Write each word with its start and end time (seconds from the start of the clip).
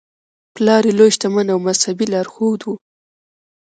پلار 0.55 0.83
یې 0.87 0.93
لوی 0.97 1.11
شتمن 1.15 1.47
او 1.53 1.59
مذهبي 1.67 2.05
لارښود 2.13 2.61
و. 2.65 2.71